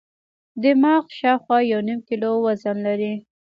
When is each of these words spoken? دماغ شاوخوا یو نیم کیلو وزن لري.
دماغ 0.61 1.03
شاوخوا 1.19 1.57
یو 1.71 1.79
نیم 1.87 1.99
کیلو 2.07 2.31
وزن 2.45 2.77
لري. 2.87 3.13